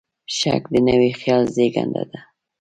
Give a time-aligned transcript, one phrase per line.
[0.37, 2.19] شک د نوي خیال زېږنده دی.